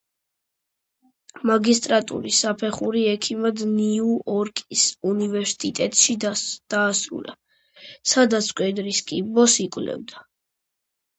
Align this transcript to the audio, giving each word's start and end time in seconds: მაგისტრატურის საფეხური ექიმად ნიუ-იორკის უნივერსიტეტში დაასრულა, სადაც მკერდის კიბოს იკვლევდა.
მაგისტრატურის 1.49 2.37
საფეხური 2.45 3.03
ექიმად 3.11 3.61
ნიუ-იორკის 3.75 4.85
უნივერსიტეტში 5.11 6.15
დაასრულა, 6.25 7.35
სადაც 8.15 8.49
მკერდის 8.55 9.03
კიბოს 9.13 9.59
იკვლევდა. 9.67 10.25